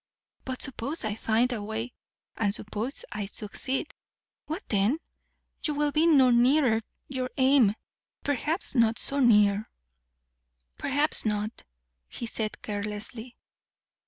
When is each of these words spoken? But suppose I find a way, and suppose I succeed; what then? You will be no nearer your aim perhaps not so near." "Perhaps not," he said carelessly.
But 0.45 0.63
suppose 0.63 1.03
I 1.05 1.13
find 1.13 1.53
a 1.53 1.61
way, 1.61 1.93
and 2.35 2.51
suppose 2.51 3.05
I 3.11 3.27
succeed; 3.27 3.93
what 4.47 4.67
then? 4.67 4.97
You 5.63 5.75
will 5.75 5.91
be 5.91 6.07
no 6.07 6.31
nearer 6.31 6.81
your 7.07 7.29
aim 7.37 7.75
perhaps 8.23 8.73
not 8.73 8.97
so 8.97 9.19
near." 9.19 9.69
"Perhaps 10.75 11.23
not," 11.23 11.63
he 12.09 12.25
said 12.25 12.63
carelessly. 12.63 13.37